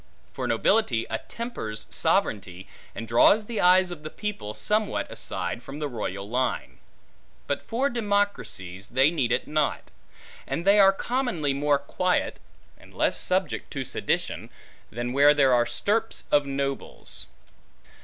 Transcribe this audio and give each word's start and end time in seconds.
For 0.33 0.47
nobility 0.47 1.05
attempers 1.11 1.85
sovereignty, 1.93 2.67
and 2.95 3.07
draws 3.07 3.45
the 3.45 3.61
eyes 3.61 3.91
of 3.91 4.01
the 4.01 4.09
people, 4.09 4.55
somewhat 4.55 5.11
aside 5.11 5.61
from 5.61 5.77
the 5.77 5.87
line 5.87 6.15
royal. 6.15 6.61
But 7.45 7.61
for 7.61 7.87
democracies, 7.87 8.87
they 8.87 9.11
need 9.11 9.31
it 9.31 9.47
not; 9.47 9.91
and 10.47 10.65
they 10.65 10.79
are 10.79 10.91
commonly 10.91 11.53
more 11.53 11.77
quiet, 11.77 12.39
and 12.79 12.95
less 12.95 13.15
subject 13.19 13.69
to 13.73 13.83
sedition, 13.83 14.49
than 14.89 15.13
where 15.13 15.35
there 15.35 15.53
are 15.53 15.67
stirps 15.67 16.23
of 16.31 16.47
nobles. 16.47 17.27